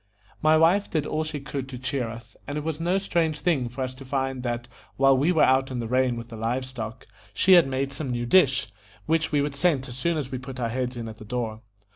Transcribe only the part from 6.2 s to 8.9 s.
the live stock, she had made some new dish,